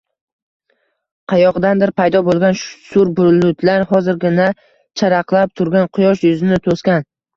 [1.33, 4.49] Qayoqdandir paydo boʼlgan sur bulutlar hozirgina
[5.03, 7.07] charaqlab turgan quyosh yuzini toʼsgan